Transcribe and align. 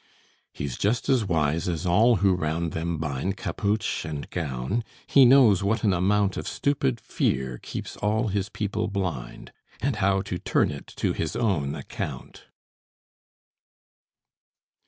"He's 0.51 0.79
just 0.79 1.09
as 1.09 1.25
wise 1.25 1.67
as 1.67 1.85
all 1.85 2.15
who 2.25 2.33
round 2.33 2.71
them 2.73 2.97
bind 2.97 3.37
Capuche 3.37 4.03
and 4.03 4.27
gown: 4.31 4.83
he 5.05 5.25
knows 5.25 5.63
what 5.63 5.83
an 5.83 5.93
amount 5.93 6.37
Of 6.37 6.47
stupid 6.47 6.99
fear 6.99 7.59
keeps 7.61 7.95
all 7.97 8.29
his 8.29 8.49
people 8.49 8.87
blind, 8.87 9.53
And 9.79 9.97
how 9.97 10.23
to 10.23 10.39
turn 10.39 10.71
it 10.71 10.87
to 10.97 11.13
his 11.13 11.35
own 11.35 11.75
account." 11.75 12.47